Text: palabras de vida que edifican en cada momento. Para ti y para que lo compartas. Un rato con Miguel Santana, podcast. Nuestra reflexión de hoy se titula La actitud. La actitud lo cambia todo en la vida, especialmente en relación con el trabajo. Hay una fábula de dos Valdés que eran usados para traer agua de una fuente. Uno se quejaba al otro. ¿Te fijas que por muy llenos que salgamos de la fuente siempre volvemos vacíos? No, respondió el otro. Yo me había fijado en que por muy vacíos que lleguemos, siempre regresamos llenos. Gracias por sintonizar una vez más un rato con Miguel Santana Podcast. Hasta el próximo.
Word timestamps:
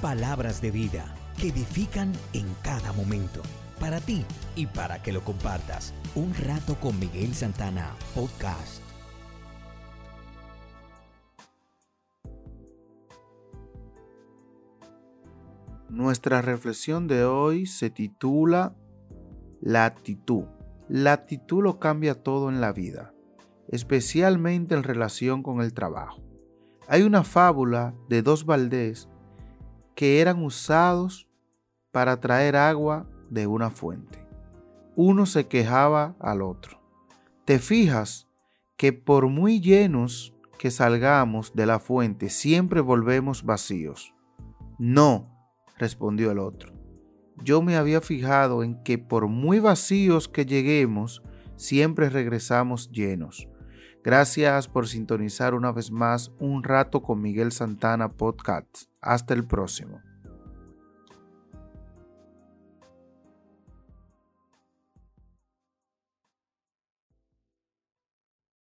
palabras 0.00 0.62
de 0.62 0.70
vida 0.70 1.12
que 1.40 1.48
edifican 1.48 2.12
en 2.32 2.46
cada 2.62 2.92
momento. 2.92 3.42
Para 3.80 4.00
ti 4.00 4.24
y 4.56 4.66
para 4.66 5.02
que 5.02 5.12
lo 5.12 5.22
compartas. 5.22 5.92
Un 6.14 6.34
rato 6.34 6.76
con 6.80 6.98
Miguel 6.98 7.34
Santana, 7.34 7.94
podcast. 8.14 8.82
Nuestra 15.88 16.42
reflexión 16.42 17.08
de 17.08 17.24
hoy 17.24 17.66
se 17.66 17.90
titula 17.90 18.76
La 19.60 19.84
actitud. 19.84 20.44
La 20.88 21.12
actitud 21.12 21.62
lo 21.62 21.78
cambia 21.78 22.22
todo 22.22 22.50
en 22.50 22.60
la 22.60 22.72
vida, 22.72 23.14
especialmente 23.68 24.74
en 24.74 24.82
relación 24.82 25.42
con 25.42 25.60
el 25.60 25.74
trabajo. 25.74 26.22
Hay 26.86 27.02
una 27.02 27.24
fábula 27.24 27.94
de 28.08 28.22
dos 28.22 28.44
Valdés 28.44 29.08
que 29.98 30.20
eran 30.20 30.44
usados 30.44 31.26
para 31.90 32.20
traer 32.20 32.54
agua 32.54 33.10
de 33.30 33.48
una 33.48 33.68
fuente. 33.68 34.24
Uno 34.94 35.26
se 35.26 35.48
quejaba 35.48 36.14
al 36.20 36.40
otro. 36.40 36.80
¿Te 37.44 37.58
fijas 37.58 38.28
que 38.76 38.92
por 38.92 39.26
muy 39.26 39.60
llenos 39.60 40.36
que 40.56 40.70
salgamos 40.70 41.52
de 41.56 41.66
la 41.66 41.80
fuente 41.80 42.30
siempre 42.30 42.80
volvemos 42.80 43.42
vacíos? 43.42 44.14
No, 44.78 45.36
respondió 45.78 46.30
el 46.30 46.38
otro. 46.38 46.72
Yo 47.42 47.60
me 47.60 47.74
había 47.74 48.00
fijado 48.00 48.62
en 48.62 48.80
que 48.84 48.98
por 48.98 49.26
muy 49.26 49.58
vacíos 49.58 50.28
que 50.28 50.46
lleguemos, 50.46 51.24
siempre 51.56 52.08
regresamos 52.08 52.92
llenos. 52.92 53.48
Gracias 54.08 54.68
por 54.68 54.88
sintonizar 54.88 55.52
una 55.52 55.70
vez 55.70 55.90
más 55.90 56.32
un 56.38 56.64
rato 56.64 57.02
con 57.02 57.20
Miguel 57.20 57.52
Santana 57.52 58.08
Podcast. 58.08 58.84
Hasta 59.02 59.34
el 59.34 59.46
próximo. 59.46 60.00